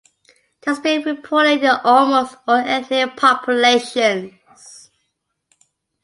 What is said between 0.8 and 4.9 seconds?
reported in almost all ethnic populations.